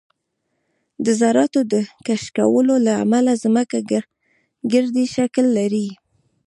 د 1.05 1.07
ذراتو 1.19 1.59
د 1.73 1.73
کشکولو 2.05 2.75
له 2.85 2.93
امله 3.03 3.31
ځمکه 3.43 3.77
ګردی 4.71 5.05
شکل 5.15 5.45
لري 5.59 5.87